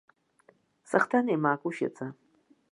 Сахҭан 0.89 1.25
еимаак 1.31 1.61
ушьаҵа. 1.67 2.07